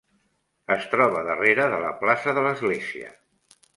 Es 0.75 0.87
troba 0.93 1.21
darrere 1.27 1.67
de 1.73 1.79
la 1.83 1.91
plaça 2.01 2.35
de 2.39 2.45
l'església. 2.49 3.13